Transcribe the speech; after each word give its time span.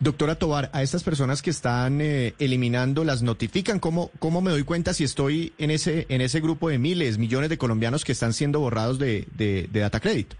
Doctora 0.00 0.36
Tobar, 0.36 0.70
a 0.72 0.82
estas 0.82 1.02
personas 1.02 1.42
que 1.42 1.50
están 1.50 2.00
eh, 2.00 2.34
eliminando, 2.38 3.02
¿las 3.02 3.22
notifican? 3.22 3.80
¿Cómo, 3.80 4.12
¿Cómo 4.20 4.40
me 4.40 4.52
doy 4.52 4.62
cuenta 4.62 4.94
si 4.94 5.02
estoy 5.02 5.52
en 5.58 5.72
ese, 5.72 6.06
en 6.08 6.20
ese 6.20 6.40
grupo 6.40 6.68
de 6.68 6.78
miles, 6.78 7.18
millones 7.18 7.50
de 7.50 7.58
colombianos 7.58 8.04
que 8.04 8.12
están 8.12 8.32
siendo 8.32 8.60
borrados 8.60 9.00
de, 9.00 9.26
de, 9.34 9.68
de 9.72 9.80
Data 9.80 9.98
Credit? 9.98 10.34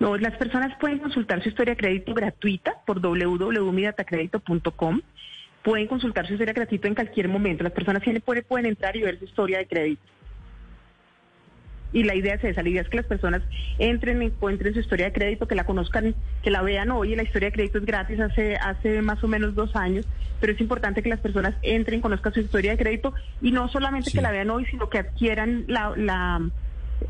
No, 0.00 0.16
las 0.16 0.36
personas 0.36 0.76
pueden 0.80 0.98
consultar 0.98 1.40
su 1.44 1.50
historia 1.50 1.74
de 1.74 1.78
crédito 1.78 2.12
gratuita 2.12 2.74
por 2.86 3.00
www.midatacredito.com. 3.00 5.00
Pueden 5.62 5.86
consultar 5.86 6.26
su 6.26 6.32
historia 6.32 6.54
crédito 6.54 6.88
en 6.88 6.96
cualquier 6.96 7.28
momento. 7.28 7.62
Las 7.62 7.72
personas 7.72 8.02
siempre 8.02 8.20
pueden, 8.20 8.42
pueden 8.42 8.66
entrar 8.66 8.96
y 8.96 9.02
ver 9.02 9.20
su 9.20 9.26
historia 9.26 9.58
de 9.58 9.66
crédito. 9.66 10.02
Y 11.92 12.04
la 12.04 12.14
idea 12.14 12.34
es 12.34 12.44
esa, 12.44 12.62
la 12.62 12.68
idea 12.68 12.82
es 12.82 12.88
que 12.88 12.98
las 12.98 13.06
personas 13.06 13.42
entren, 13.78 14.22
encuentren 14.22 14.72
su 14.74 14.80
historia 14.80 15.06
de 15.06 15.12
crédito, 15.12 15.48
que 15.48 15.56
la 15.56 15.64
conozcan, 15.64 16.14
que 16.42 16.50
la 16.50 16.62
vean 16.62 16.90
hoy. 16.90 17.16
La 17.16 17.22
historia 17.24 17.48
de 17.48 17.52
crédito 17.52 17.78
es 17.78 17.84
gratis 17.84 18.20
hace, 18.20 18.54
hace 18.56 19.02
más 19.02 19.22
o 19.24 19.28
menos 19.28 19.54
dos 19.56 19.74
años, 19.74 20.06
pero 20.40 20.52
es 20.52 20.60
importante 20.60 21.02
que 21.02 21.08
las 21.08 21.18
personas 21.20 21.54
entren, 21.62 22.00
conozcan 22.00 22.32
su 22.32 22.38
historia 22.40 22.70
de 22.72 22.78
crédito 22.78 23.12
y 23.42 23.50
no 23.50 23.68
solamente 23.68 24.10
Sí. 24.10 24.16
que 24.18 24.22
la 24.22 24.30
vean 24.30 24.50
hoy, 24.50 24.66
sino 24.66 24.88
que 24.88 24.98
adquieran 24.98 25.64
la, 25.66 25.92
la, 25.96 26.40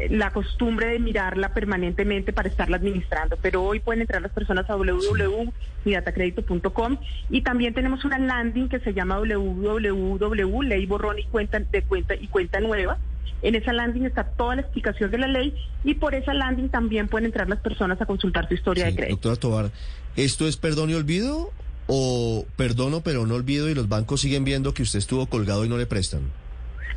la 0.09 0.31
costumbre 0.31 0.87
de 0.87 0.99
mirarla 0.99 1.53
permanentemente 1.53 2.33
para 2.33 2.49
estarla 2.49 2.79
administrando. 2.79 3.37
Pero 3.43 3.63
hoy 3.63 3.81
pueden 3.81 4.01
entrar 4.01 4.23
las 4.23 4.33
personas 4.33 4.69
a 4.71 4.77
www.midatacredito.com 4.77 6.97
y 7.29 7.43
también 7.43 7.75
tenemos 7.75 8.03
una 8.05 8.19
landing 8.19 8.69
que 8.69 8.81
se 8.81 8.95
llama 8.95 9.19
www, 9.19 10.63
ley 10.63 10.87
borrón 10.87 11.19
y 11.19 11.25
cuenta 11.25 11.59
de 11.61 11.83
cuenta 11.83 12.15
y 12.15 12.29
cuenta 12.29 12.61
nueva. 12.61 12.97
En 13.43 13.55
esa 13.55 13.73
landing 13.73 14.05
está 14.07 14.25
toda 14.25 14.55
la 14.57 14.63
explicación 14.63 15.11
de 15.11 15.19
la 15.19 15.27
ley 15.29 15.55
y 15.85 15.95
por 15.95 16.15
esa 16.15 16.35
landing 16.35 16.69
también 16.69 17.09
pueden 17.09 17.27
entrar 17.27 17.49
las 17.49 17.61
personas 17.61 18.01
a 18.01 18.07
consultar 18.07 18.47
su 18.49 18.55
historia 18.55 18.85
Sí, 18.87 18.91
de 18.93 18.97
crédito. 18.97 19.29
doctora 19.31 19.37
Tobar, 19.37 19.71
¿esto 20.17 20.47
es 20.47 20.57
perdón 20.57 20.91
y 20.91 20.95
olvido 20.95 21.51
o 21.87 22.47
perdono 22.57 23.01
pero 23.01 23.27
no 23.27 23.35
olvido 23.35 23.69
y 23.71 23.75
los 23.75 23.89
bancos 23.89 24.21
siguen 24.21 24.45
viendo 24.45 24.75
que 24.75 24.83
usted 24.83 24.99
estuvo 24.99 25.27
colgado 25.27 25.65
y 25.65 25.69
no 25.69 25.79
le 25.79 25.87
prestan? 25.87 26.21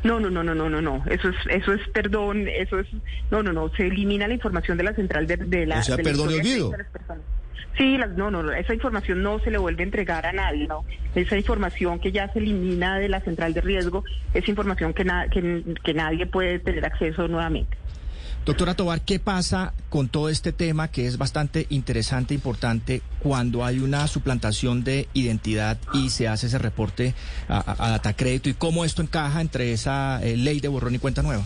No, 0.02 0.20
no, 0.20 0.28
no, 0.28 0.44
no, 0.44 0.54
no, 0.54 0.68
no, 0.68 0.82
no. 0.82 1.02
Eso 1.08 1.30
es, 1.30 1.36
eso 1.48 1.72
es 1.72 1.80
perdón, 1.88 2.46
eso 2.46 2.78
es, 2.78 2.86
no, 3.30 3.42
no, 3.42 3.54
no. 3.54 3.70
Se 3.74 3.86
elimina 3.86 4.28
la 4.28 4.34
información 4.34 4.76
de 4.76 4.84
la 4.84 4.94
central 4.94 5.26
de, 5.26 5.38
de 5.38 5.64
la. 5.64 5.78
O 5.78 5.82
sea, 5.82 5.96
de 5.96 6.02
perdón 6.02 6.30
y 6.30 6.34
olvido. 6.34 6.44
crédito 6.44 6.70
de 6.72 6.78
las 6.78 6.86
personas. 6.88 7.22
Sí, 7.76 7.98
no, 8.16 8.30
no, 8.30 8.52
esa 8.52 8.72
información 8.72 9.22
no 9.22 9.40
se 9.40 9.50
le 9.50 9.58
vuelve 9.58 9.82
a 9.82 9.86
entregar 9.86 10.26
a 10.26 10.32
nadie, 10.32 10.66
no. 10.68 10.84
Esa 11.14 11.36
información 11.36 11.98
que 11.98 12.12
ya 12.12 12.32
se 12.32 12.38
elimina 12.38 12.98
de 12.98 13.08
la 13.08 13.20
central 13.20 13.52
de 13.52 13.60
riesgo 13.60 14.04
es 14.32 14.48
información 14.48 14.94
que, 14.94 15.04
que, 15.32 15.64
que 15.82 15.94
nadie 15.94 16.26
puede 16.26 16.60
tener 16.60 16.84
acceso 16.84 17.26
nuevamente. 17.26 17.76
Doctora 18.44 18.74
Tobar, 18.74 19.00
¿qué 19.00 19.18
pasa 19.18 19.72
con 19.88 20.08
todo 20.08 20.28
este 20.28 20.52
tema 20.52 20.88
que 20.88 21.06
es 21.06 21.16
bastante 21.16 21.66
interesante 21.70 22.34
e 22.34 22.36
importante 22.36 23.00
cuando 23.20 23.64
hay 23.64 23.78
una 23.78 24.06
suplantación 24.06 24.84
de 24.84 25.08
identidad 25.14 25.78
y 25.94 26.10
se 26.10 26.28
hace 26.28 26.48
ese 26.48 26.58
reporte 26.58 27.14
a, 27.48 27.56
a, 27.58 27.86
a 27.86 27.90
Datacrédito 27.92 28.50
y 28.50 28.54
cómo 28.54 28.84
esto 28.84 29.00
encaja 29.00 29.40
entre 29.40 29.72
esa 29.72 30.22
eh, 30.22 30.36
ley 30.36 30.60
de 30.60 30.68
borrón 30.68 30.94
y 30.94 30.98
cuenta 30.98 31.22
nueva? 31.22 31.44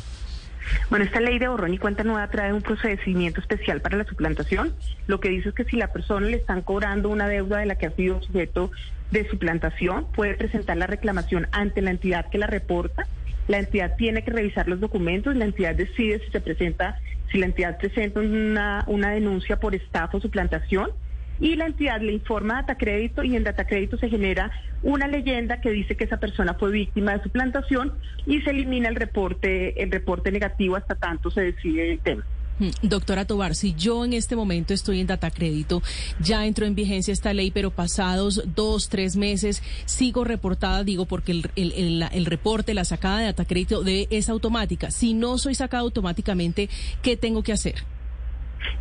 Bueno, 0.90 1.04
esta 1.04 1.20
ley 1.20 1.38
de 1.38 1.48
borrón 1.48 1.74
y 1.74 1.78
cuenta 1.78 2.04
nueva 2.04 2.28
trae 2.28 2.52
un 2.52 2.62
procedimiento 2.62 3.40
especial 3.40 3.80
para 3.80 3.96
la 3.96 4.04
suplantación. 4.04 4.74
Lo 5.06 5.20
que 5.20 5.28
dice 5.28 5.50
es 5.50 5.54
que 5.54 5.64
si 5.64 5.76
la 5.76 5.92
persona 5.92 6.26
le 6.26 6.36
están 6.36 6.62
cobrando 6.62 7.08
una 7.08 7.28
deuda 7.28 7.58
de 7.58 7.66
la 7.66 7.76
que 7.76 7.86
ha 7.86 7.90
sido 7.90 8.22
sujeto 8.22 8.70
de 9.10 9.28
suplantación, 9.28 10.06
puede 10.12 10.34
presentar 10.34 10.76
la 10.76 10.86
reclamación 10.86 11.46
ante 11.52 11.82
la 11.82 11.90
entidad 11.90 12.28
que 12.30 12.38
la 12.38 12.46
reporta. 12.46 13.06
La 13.46 13.58
entidad 13.58 13.96
tiene 13.96 14.22
que 14.22 14.30
revisar 14.30 14.68
los 14.68 14.80
documentos, 14.80 15.34
la 15.34 15.46
entidad 15.46 15.74
decide 15.74 16.20
si 16.20 16.30
se 16.30 16.40
presenta, 16.40 17.00
si 17.32 17.38
la 17.38 17.46
entidad 17.46 17.78
presenta 17.78 18.20
una, 18.20 18.84
una 18.86 19.10
denuncia 19.12 19.58
por 19.58 19.74
estafa 19.74 20.18
o 20.18 20.20
suplantación 20.20 20.90
y 21.40 21.56
la 21.56 21.66
entidad 21.66 22.00
le 22.00 22.12
informa 22.12 22.54
a 22.54 22.62
Datacrédito 22.62 23.22
y 23.22 23.36
en 23.36 23.44
Datacrédito 23.44 23.96
se 23.98 24.08
genera 24.08 24.50
una 24.82 25.06
leyenda 25.06 25.60
que 25.60 25.70
dice 25.70 25.96
que 25.96 26.04
esa 26.04 26.18
persona 26.18 26.54
fue 26.54 26.70
víctima 26.70 27.16
de 27.16 27.22
suplantación 27.22 27.92
y 28.26 28.40
se 28.42 28.50
elimina 28.50 28.88
el 28.88 28.96
reporte, 28.96 29.82
el 29.82 29.90
reporte 29.90 30.30
negativo 30.30 30.76
hasta 30.76 30.94
tanto 30.94 31.30
se 31.30 31.40
decide 31.40 31.92
el 31.92 32.00
tema. 32.00 32.24
Mm, 32.58 32.70
Doctora 32.82 33.24
Tobar, 33.24 33.54
si 33.54 33.74
yo 33.74 34.04
en 34.04 34.12
este 34.12 34.34
momento 34.34 34.74
estoy 34.74 35.00
en 35.00 35.06
Datacrédito, 35.06 35.82
ya 36.20 36.44
entró 36.46 36.66
en 36.66 36.74
vigencia 36.74 37.12
esta 37.12 37.32
ley, 37.32 37.50
pero 37.50 37.70
pasados 37.70 38.42
dos, 38.54 38.88
tres 38.88 39.16
meses 39.16 39.62
sigo 39.84 40.24
reportada, 40.24 40.82
digo, 40.84 41.06
porque 41.06 41.32
el, 41.32 42.26
reporte, 42.26 42.74
la 42.74 42.84
sacada 42.84 43.18
de 43.18 43.26
Datacrédito 43.26 43.82
de, 43.82 44.08
es 44.10 44.28
automática. 44.28 44.90
Si 44.90 45.14
no 45.14 45.38
soy 45.38 45.54
sacada 45.54 45.82
automáticamente, 45.82 46.68
¿qué 47.02 47.16
tengo 47.16 47.42
que 47.42 47.52
hacer? 47.52 47.76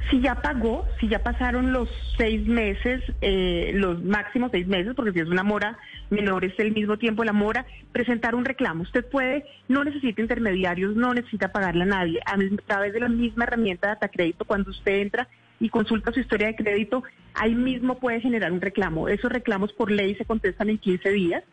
Si 0.10 0.22
ya 0.22 0.36
pagó, 0.36 0.86
si 1.00 1.08
ya 1.08 1.20
pasaron 1.20 1.74
los 1.74 1.90
seis 2.18 2.48
meses, 2.48 3.04
eh, 3.22 3.72
los 3.76 4.04
máximos 4.04 4.52
seis 4.52 4.68
meses, 4.68 4.94
porque 4.96 5.12
si 5.12 5.20
es 5.20 5.28
una 5.28 5.44
mora 5.44 5.78
menor 6.10 6.46
es 6.46 6.58
el 6.60 6.74
mismo 6.74 6.98
tiempo 6.98 7.24
la 7.24 7.34
mora, 7.34 7.66
presentar 7.92 8.36
un 8.36 8.46
reclamo. 8.46 8.84
Usted 8.84 9.06
puede, 9.06 9.46
no 9.68 9.84
necesita 9.84 10.22
intermediarios, 10.22 10.96
no 10.96 11.14
necesita 11.14 11.52
pagarle 11.52 11.84
a 11.84 11.88
nadie. 11.88 12.20
A 12.26 12.38
través 12.66 12.94
de 12.94 13.02
la 13.02 13.10
misma 13.10 13.44
herramienta 13.44 13.88
de 13.88 13.94
Datacrédito, 13.96 14.46
cuando 14.46 14.72
usted 14.72 15.02
entra 15.02 15.28
y 15.60 15.70
consulta 15.70 16.12
su 16.12 16.20
historia 16.20 16.48
de 16.48 16.56
crédito, 16.56 17.04
ahí 17.34 17.56
mismo 17.56 18.00
puede 18.00 18.22
generar 18.22 18.52
un 18.52 18.62
reclamo. 18.62 19.10
Esos 19.10 19.32
reclamos 19.32 19.74
por 19.74 19.92
ley 19.92 20.16
se 20.16 20.26
contestan 20.26 20.70
en 20.70 20.78
15 20.78 21.10
días. 21.10 21.44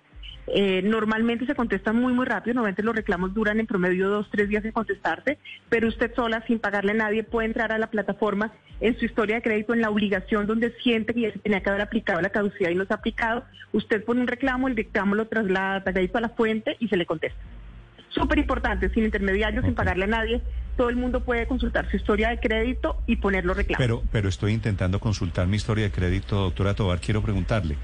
Eh, 0.47 0.83
normalmente 0.83 1.47
se 1.47 1.55
contestan 1.55 1.97
muy, 1.97 2.13
muy 2.13 2.27
rápido. 2.27 2.55
Normalmente 2.55 2.83
los 2.83 2.95
reclamos 2.95 3.35
duran 3.35 3.61
en 3.61 3.67
promedio 3.67 4.09
dos, 4.09 4.29
tres 4.31 4.49
días 4.49 4.65
en 4.65 4.73
contestarse, 4.73 5.39
pero 5.69 5.89
usted 5.89 6.15
sola, 6.15 6.45
sin 6.47 6.59
pagarle 6.59 6.93
a 6.93 6.97
nadie, 6.97 7.25
puede 7.25 7.47
entrar 7.47 7.73
a 7.73 7.79
la 7.79 7.89
plataforma 7.89 8.53
en 8.81 8.99
su 8.99 9.05
historia 9.05 9.37
de 9.37 9.43
crédito, 9.43 9.73
en 9.73 9.81
la 9.81 9.91
obligación 9.91 10.47
donde 10.47 10.73
siente 10.83 11.15
que 11.15 11.21
ya 11.23 11.33
se 11.33 11.39
tenía 11.39 11.61
que 11.61 11.71
haber 11.71 11.83
aplicado 11.83 12.21
la 12.21 12.31
caducidad 12.31 12.71
y 12.71 12.75
no 12.75 12.85
se 12.85 12.93
ha 12.93 12.97
aplicado. 12.97 13.45
Usted 13.73 14.05
pone 14.05 14.21
un 14.21 14.27
reclamo, 14.27 14.69
el 14.69 14.77
reclamo 14.77 15.15
lo 15.15 15.27
traslada 15.27 15.83
a 15.85 16.21
la 16.21 16.29
fuente 16.31 16.77
y 16.79 16.89
se 16.89 16.97
le 16.97 17.07
contesta. 17.07 17.39
Súper 18.11 18.39
importante, 18.39 18.89
sin 18.91 19.05
intermediarios, 19.05 19.65
sin 19.65 19.75
pagarle 19.75 20.05
a 20.05 20.09
nadie. 20.09 20.41
Todo 20.77 20.89
el 20.89 20.97
mundo 20.97 21.25
puede 21.25 21.47
consultar 21.47 21.91
su 21.91 21.97
historia 21.97 22.29
de 22.29 22.39
crédito 22.39 22.97
y 23.07 23.17
poner 23.17 23.45
los 23.45 23.57
reclamos. 23.57 23.79
Pero, 23.79 24.03
pero 24.13 24.29
estoy 24.29 24.53
intentando 24.53 25.01
consultar 25.01 25.47
mi 25.49 25.57
historia 25.57 25.85
de 25.85 25.91
crédito, 25.91 26.37
doctora 26.37 26.75
Tobar. 26.75 27.01
Quiero 27.01 27.23
preguntarle, 27.23 27.77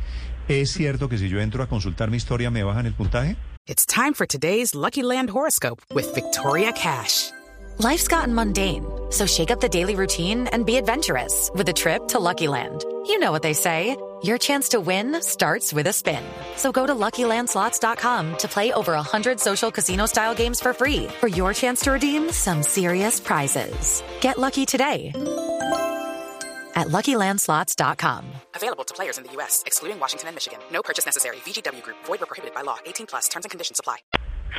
¿es 0.50 0.72
cierto 0.72 1.08
que 1.08 1.16
si 1.16 1.28
yo 1.28 1.40
entro 1.40 1.62
a 1.62 1.68
consultar 1.68 2.10
mi 2.10 2.16
historia 2.16 2.50
me 2.50 2.64
bajan 2.64 2.86
el 2.86 2.94
puntaje? 2.94 3.36
It's 3.68 3.86
time 3.86 4.14
for 4.14 4.26
today's 4.26 4.74
Lucky 4.74 5.02
Land 5.02 5.30
horoscope 5.30 5.80
with 5.94 6.12
Victoria 6.14 6.72
Cash. 6.72 7.30
Life's 7.78 8.08
gotten 8.08 8.34
mundane, 8.34 8.84
so 9.10 9.26
shake 9.26 9.50
up 9.50 9.60
the 9.60 9.68
daily 9.68 9.94
routine 9.94 10.48
and 10.48 10.66
be 10.66 10.76
adventurous 10.76 11.50
with 11.54 11.68
a 11.68 11.72
trip 11.72 12.08
to 12.08 12.18
Lucky 12.18 12.48
Land. 12.48 12.84
You 13.06 13.18
know 13.20 13.30
what 13.30 13.42
they 13.42 13.54
say. 13.54 13.96
Your 14.22 14.36
chance 14.38 14.70
to 14.70 14.80
win 14.80 15.22
starts 15.22 15.72
with 15.72 15.86
a 15.86 15.92
spin. 15.92 16.22
So 16.56 16.72
go 16.72 16.86
to 16.86 16.94
LuckyLandSlots.com 16.94 18.36
to 18.38 18.48
play 18.48 18.70
over 18.72 18.92
100 18.92 19.40
social 19.40 19.70
casino-style 19.70 20.34
games 20.34 20.60
for 20.60 20.74
free 20.74 21.06
for 21.20 21.28
your 21.28 21.54
chance 21.54 21.80
to 21.82 21.92
redeem 21.92 22.30
some 22.30 22.62
serious 22.62 23.18
prizes. 23.18 24.02
Get 24.20 24.36
lucky 24.36 24.66
today 24.66 25.12
at 26.74 26.88
LuckyLandSlots.com. 26.88 28.39
Available 28.56 28.84
to 28.84 28.94
players 28.94 29.16
in 29.18 29.24
the 29.24 29.32
U.S., 29.36 29.62
excluding 29.66 29.98
Washington 30.00 30.28
and 30.28 30.34
Michigan. 30.36 30.58
No 30.72 30.82
purchase 30.82 31.06
necessary. 31.06 31.36
VGW 31.46 31.82
Group, 31.82 31.96
void 32.06 32.20
were 32.20 32.26
prohibited 32.26 32.54
by 32.54 32.62
law. 32.62 32.76
18 32.84 33.06
plus 33.06 33.28
terms 33.28 33.44
and 33.46 33.50
conditions 33.50 33.78
apply. 33.80 33.98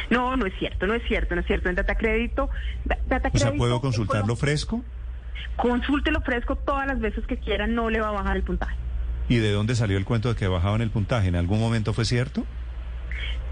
No, 0.10 0.36
no 0.38 0.46
es 0.46 0.54
cierto, 0.60 0.88
no 0.88 0.94
es 0.94 1.04
cierto, 1.08 1.36
no 1.36 1.42
es 1.42 1.48
cierto. 1.48 1.68
En 1.70 1.76
Datacrédito, 1.76 2.50
Da- 2.86 2.96
O 3.06 3.10
Datacrédito 3.10 3.50
sea, 3.52 3.58
¿puedo 3.58 3.82
consultarlo 3.82 4.36
fresco? 4.38 4.82
Consúltelo 5.58 6.22
fresco 6.22 6.56
todas 6.56 6.88
las 6.88 7.00
veces 7.00 7.26
que 7.28 7.38
quiera, 7.38 7.68
no 7.68 7.90
le 7.90 8.00
va 8.00 8.10
a 8.10 8.12
bajar 8.12 8.38
el 8.38 8.44
puntaje. 8.44 8.76
¿Y 9.28 9.38
de 9.38 9.52
dónde 9.52 9.76
salió 9.76 9.98
el 9.98 10.06
cuento 10.06 10.30
de 10.30 10.36
que 10.36 10.48
bajaban 10.48 10.82
el 10.82 10.90
puntaje? 10.92 11.28
¿En 11.28 11.36
algún 11.36 11.60
momento 11.60 11.94
fue 11.94 12.06
cierto? 12.06 12.46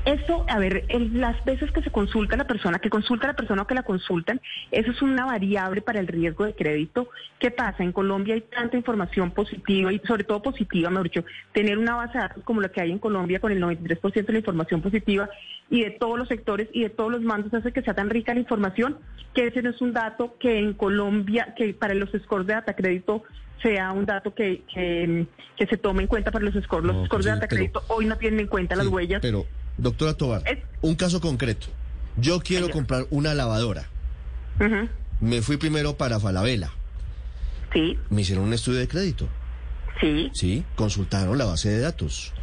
Eso, 0.06 0.46
a 0.48 0.58
ver, 0.60 0.86
las 1.14 1.44
veces 1.44 1.72
que 1.72 1.82
se 1.82 1.92
consulta 1.92 2.36
a 2.36 2.38
la 2.38 2.48
persona, 2.48 2.80
que 2.80 2.90
consulta 2.90 3.28
a 3.28 3.32
la 3.32 3.36
persona 3.36 3.64
o 3.64 3.68
que 3.68 3.76
la 3.76 3.84
consultan, 3.84 4.40
eso 4.72 4.92
es 4.92 5.02
una 5.02 5.26
variable 5.26 5.82
para 5.82 6.00
el 6.00 6.08
riesgo 6.08 6.46
de 6.46 6.56
crédito. 6.56 7.10
¿Qué 7.38 7.52
pasa? 7.52 7.84
En 7.84 7.92
Colombia 7.92 8.34
hay 8.34 8.42
tanta 8.42 8.78
información 8.78 9.32
positiva 9.32 9.92
y 9.92 10.00
sobre 10.00 10.24
todo 10.24 10.42
positiva, 10.42 10.90
mejor 10.90 11.04
dicho, 11.04 11.26
tener 11.52 11.78
una 11.78 11.96
base 11.96 12.14
de 12.14 12.20
datos 12.20 12.44
como 12.44 12.62
la 12.62 12.70
que 12.70 12.82
hay 12.82 12.92
en 12.92 13.00
Colombia 13.00 13.40
con 13.40 13.52
el 13.52 13.62
93% 13.62 14.26
de 14.26 14.34
la 14.34 14.40
información 14.40 14.82
positiva 14.82 15.30
y 15.70 15.84
de 15.84 15.92
todos 15.92 16.18
los 16.18 16.28
sectores 16.28 16.70
y 16.72 16.84
de 16.84 16.90
todos 16.90 17.12
los 17.12 17.22
mandos 17.22 17.54
hace 17.54 17.74
que 17.74 17.82
sea 17.82 17.94
tan 17.94 18.10
rica 18.10 18.34
la 18.34 18.40
información 18.40 18.98
que 19.34 19.48
ese 19.48 19.62
no 19.62 19.70
es 19.70 19.82
un 19.82 19.94
dato 19.94 20.38
que 20.40 20.58
en 20.58 20.74
Colombia, 20.74 21.54
que 21.56 21.74
para 21.74 21.94
los 21.94 22.10
scores 22.24 22.48
de 22.48 22.54
data 22.54 22.76
crédito 22.76 23.24
sea 23.62 23.92
un 23.92 24.06
dato 24.06 24.34
que, 24.34 24.64
que, 24.74 25.28
que 25.58 25.66
se 25.68 25.78
tome 25.78 26.02
en 26.04 26.08
cuenta 26.08 26.32
para 26.32 26.46
los 26.46 26.54
scores. 26.64 26.86
Los 26.88 26.96
No, 26.96 27.06
scores 27.06 27.26
de 27.26 27.32
pues 27.32 27.36
sí, 27.38 27.42
data 27.42 27.48
crédito 27.48 27.84
hoy 27.90 28.06
no 28.06 28.18
tienen 28.18 28.40
en 28.42 28.48
cuenta 28.48 28.76
las 28.76 28.88
huellas. 28.88 29.20
Pero, 29.22 29.46
doctora 29.78 30.14
Tobar, 30.14 30.44
Es- 30.46 30.60
un 30.82 30.96
caso 30.96 31.20
concreto. 31.22 31.68
Yo 32.18 32.40
quiero 32.40 32.66
Señor. 32.66 32.74
comprar 32.78 33.06
una 33.12 33.34
lavadora. 33.34 33.88
Me 35.22 35.42
fui 35.42 35.58
primero 35.58 35.96
para 35.98 36.20
Falabella. 36.20 36.72
Sí, 37.74 37.98
Me 38.10 38.22
hicieron 38.22 38.46
un 38.46 38.54
estudio 38.54 38.80
de 38.80 38.88
crédito. 38.88 39.28
sí, 40.02 40.30
Sí, 40.34 40.64
consultaron 40.76 41.38
la 41.38 41.46
base 41.46 41.70
de 41.70 41.80
datos. 41.80 42.34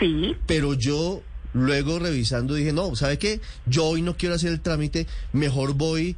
sí. 0.00 0.36
Pero 0.46 0.74
yo 0.74 1.22
luego 1.54 1.98
revisando 1.98 2.54
dije, 2.54 2.72
no, 2.72 2.94
¿sabe 2.96 3.18
qué? 3.18 3.40
Yo 3.66 3.84
hoy 3.84 4.02
no 4.02 4.16
quiero 4.16 4.34
hacer 4.34 4.50
el 4.52 4.60
trámite, 4.60 5.06
mejor 5.32 5.74
voy, 5.74 6.16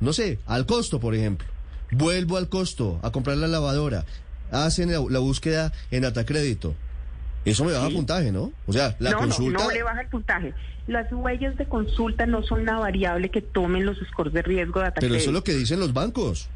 no 0.00 0.12
sé, 0.12 0.38
al 0.46 0.66
costo, 0.66 0.98
por 1.00 1.14
ejemplo. 1.14 1.46
Vuelvo 1.96 2.36
al 2.36 2.48
costo 2.48 2.98
a 3.02 3.10
comprar 3.10 3.36
la 3.36 3.46
lavadora. 3.46 4.04
Hacen 4.50 4.92
la, 4.92 5.02
la 5.08 5.18
búsqueda 5.18 5.72
en 5.90 6.02
Datacrédito. 6.02 6.74
Eso 7.44 7.64
me 7.64 7.72
baja 7.72 7.90
puntaje, 7.90 8.32
¿no? 8.32 8.52
O 8.66 8.72
sea, 8.72 8.96
la 8.98 9.10
no, 9.10 9.18
consulta... 9.18 9.58
no, 9.58 9.64
no 9.64 9.70
le 9.70 9.82
baja 9.82 10.00
el 10.00 10.08
puntaje. 10.08 10.54
Las 10.86 11.12
huellas 11.12 11.56
de 11.56 11.66
consulta 11.66 12.26
no 12.26 12.42
son 12.42 12.60
una 12.60 12.78
variable 12.78 13.30
que 13.30 13.42
tomen 13.42 13.86
los 13.86 13.98
scores 14.10 14.32
de 14.32 14.42
riesgo 14.42 14.80
de 14.80 14.92
Pero 14.92 15.14
eso 15.14 15.30
es 15.30 15.34
lo 15.34 15.44
que 15.44 15.54
dicen 15.54 15.80
los 15.80 15.92
bancos 15.92 16.48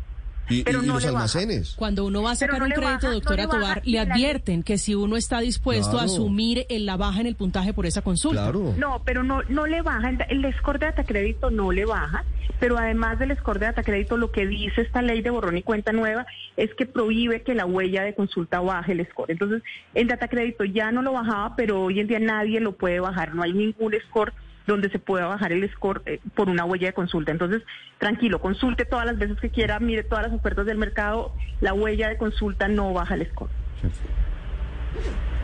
y, 0.49 0.63
Pero 0.63 0.81
y- 0.83 0.85
y 0.85 0.89
no 0.89 0.95
los 0.95 1.05
almacenes. 1.07 1.75
Cuando 1.77 2.05
uno 2.07 2.23
va 2.23 2.33
a 2.33 2.37
sacar 2.37 2.59
no 2.61 2.67
un 2.67 2.71
crédito, 2.73 2.91
baja- 2.93 3.07
no 3.09 3.13
doctora 3.15 3.43
le 3.45 3.49
Tobar, 3.49 3.83
le 3.85 3.99
advierten 4.01 4.63
que 4.63 4.79
si 4.79 4.95
uno 4.95 5.17
está 5.17 5.41
dispuesto 5.41 5.99
a 5.99 6.05
asumir 6.05 6.67
en 6.69 6.87
la 6.87 6.97
baja 6.97 7.21
en 7.21 7.27
el 7.27 7.35
puntaje 7.37 7.73
por 7.73 7.87
esa 7.87 8.03
consulta. 8.03 8.43
Claro. 8.43 8.75
No, 8.79 9.03
pero 9.05 9.23
no, 9.23 9.43
no 9.49 9.67
le 9.67 9.83
baja, 9.83 10.11
el 10.29 10.55
score 10.59 10.79
de 10.79 10.87
data 10.87 11.05
crédito 11.05 11.51
no 11.51 11.73
le 11.73 11.85
baja, 11.85 12.25
pero 12.61 12.79
además 12.79 13.19
del 13.19 13.37
score 13.37 13.59
de 13.59 13.67
data 13.67 13.83
crédito, 13.83 14.17
lo 14.17 14.33
que 14.33 14.47
dice 14.47 14.81
esta 14.83 15.03
ley 15.03 15.21
de 15.23 15.31
borrón 15.31 15.57
y 15.57 15.63
cuenta 15.63 15.93
nueva 15.93 16.27
es 16.57 16.75
que 16.75 16.87
prohíbe 16.87 17.43
que 17.43 17.55
la 17.55 17.67
huella 17.67 18.03
de 18.03 18.15
consulta 18.15 18.61
baje 18.61 18.93
el 18.93 19.07
score. 19.07 19.31
Entonces, 19.31 19.63
el 19.95 20.09
data 20.09 20.29
crédito 20.29 20.65
ya 20.65 20.91
no 20.93 21.03
lo 21.03 21.13
bajaba, 21.13 21.55
pero 21.57 21.83
hoy 21.85 22.01
en 22.01 22.07
día 22.09 22.19
nadie 22.21 22.61
lo 22.61 22.73
puede 22.73 23.01
bajar, 23.01 23.35
no 23.35 23.43
hay 23.43 23.53
ningún 23.53 23.95
score 24.09 24.33
donde 24.69 24.91
se 24.91 24.99
pueda 25.01 25.27
bajar 25.27 25.51
el 25.51 25.69
score 25.73 26.03
eh, 26.07 26.21
por 26.37 26.49
una 26.49 26.65
huella 26.65 26.89
de 26.89 26.93
consulta. 26.93 27.33
Entonces, 27.33 27.63
tranquilo, 27.99 28.41
consulte 28.41 28.85
todas 28.85 29.07
las 29.07 29.19
veces 29.19 29.41
que 29.41 29.51
quiera, 29.51 29.81
mire 29.81 30.05
todas 30.05 30.27
las 30.27 30.33
ofertas 30.33 30.67
del 30.67 30.79
mercado, 30.79 31.33
la 31.61 31.73
huella 31.73 32.09
de 32.09 32.19
consulta 32.19 32.69
no 32.69 32.93
baja 32.93 33.15
el 33.15 33.27
score. 33.31 33.51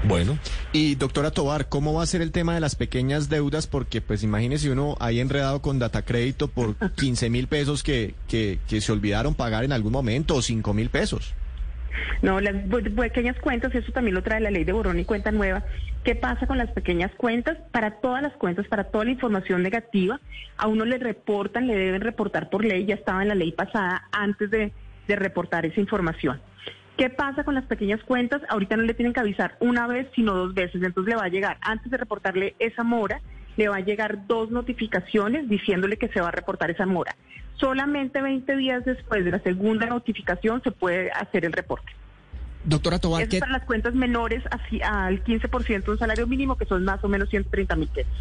Bueno, 0.06 0.38
Y 0.72 0.96
doctora 0.96 1.30
Tobar, 1.30 1.70
¿cómo 1.70 1.94
va 1.94 2.02
a 2.02 2.06
ser 2.06 2.20
el 2.20 2.30
tema 2.30 2.52
de 2.54 2.60
las 2.60 2.74
pequeñas 2.74 3.30
deudas? 3.30 3.66
Porque 3.66 4.02
pues 4.02 4.22
imagínese 4.22 4.70
uno 4.70 4.96
ahí 5.00 5.18
enredado 5.18 5.62
con 5.62 5.78
datacrédito 5.78 6.48
por 6.48 6.76
15 6.96 7.30
mil 7.30 7.46
pesos 7.46 7.82
que, 7.82 8.14
que, 8.28 8.58
que 8.68 8.82
se 8.82 8.92
olvidaron 8.92 9.34
pagar 9.34 9.64
en 9.64 9.72
algún 9.72 9.92
momento 9.92 10.34
o 10.34 10.42
5 10.42 10.74
mil 10.74 10.90
pesos. 10.90 11.34
No, 12.22 12.40
las 12.40 12.54
pequeñas 12.96 13.36
cuentas, 13.40 13.74
eso 13.74 13.92
también 13.92 14.14
lo 14.14 14.22
trae 14.22 14.40
la 14.40 14.50
ley 14.50 14.64
de 14.64 14.72
borrón 14.72 14.98
y 14.98 15.04
cuenta 15.04 15.30
nueva. 15.30 15.62
¿Qué 16.04 16.14
pasa 16.14 16.46
con 16.46 16.58
las 16.58 16.70
pequeñas 16.70 17.10
cuentas? 17.16 17.56
Para 17.72 17.92
todas 18.00 18.22
las 18.22 18.32
cuentas, 18.34 18.66
para 18.68 18.84
toda 18.84 19.04
la 19.04 19.12
información 19.12 19.62
negativa, 19.62 20.20
a 20.56 20.68
uno 20.68 20.84
le 20.84 20.98
reportan, 20.98 21.66
le 21.66 21.76
deben 21.76 22.02
reportar 22.02 22.50
por 22.50 22.64
ley, 22.64 22.84
ya 22.84 22.94
estaba 22.94 23.22
en 23.22 23.28
la 23.28 23.34
ley 23.34 23.52
pasada 23.52 24.08
antes 24.12 24.50
de, 24.50 24.72
de 25.08 25.16
reportar 25.16 25.64
esa 25.66 25.80
información. 25.80 26.40
¿Qué 26.96 27.10
pasa 27.10 27.42
con 27.42 27.54
las 27.54 27.64
pequeñas 27.64 28.02
cuentas? 28.04 28.42
Ahorita 28.48 28.76
no 28.76 28.84
le 28.84 28.94
tienen 28.94 29.12
que 29.12 29.20
avisar 29.20 29.56
una 29.60 29.86
vez, 29.86 30.06
sino 30.14 30.34
dos 30.34 30.54
veces. 30.54 30.82
Entonces 30.82 31.10
le 31.12 31.16
va 31.16 31.24
a 31.24 31.28
llegar, 31.28 31.58
antes 31.60 31.90
de 31.90 31.96
reportarle 31.96 32.54
esa 32.60 32.84
mora, 32.84 33.20
le 33.56 33.68
va 33.68 33.76
a 33.76 33.80
llegar 33.80 34.26
dos 34.26 34.50
notificaciones 34.50 35.48
diciéndole 35.48 35.96
que 35.96 36.08
se 36.08 36.20
va 36.20 36.28
a 36.28 36.32
reportar 36.32 36.70
esa 36.70 36.86
mora. 36.86 37.16
Solamente 37.56 38.20
20 38.20 38.56
días 38.56 38.84
después 38.84 39.24
de 39.24 39.30
la 39.30 39.38
segunda 39.40 39.86
notificación 39.86 40.62
se 40.62 40.70
puede 40.70 41.10
hacer 41.12 41.44
el 41.44 41.52
reporte. 41.52 41.92
Doctora 42.64 42.98
Tobar, 42.98 43.22
Eso 43.22 43.30
¿qué, 43.30 43.38
para 43.40 43.52
las 43.52 43.64
cuentas 43.64 43.94
menores 43.94 44.42
así, 44.50 44.80
al 44.82 45.22
15% 45.22 45.84
de 45.84 45.90
un 45.90 45.98
salario 45.98 46.26
mínimo, 46.26 46.56
que 46.56 46.64
son 46.64 46.84
más 46.84 47.02
o 47.04 47.08
menos 47.08 47.28
130 47.28 47.76
mil 47.76 47.88
pesos. 47.88 48.12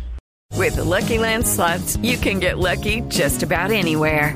With 0.55 0.75
the 0.75 0.83
Lucky 0.83 1.17
Land 1.17 1.45
slots, 1.47 1.97
you 1.97 2.17
can 2.17 2.39
get 2.39 2.57
lucky 2.57 3.01
just 3.09 3.41
about 3.41 3.71
anywhere. 3.71 4.35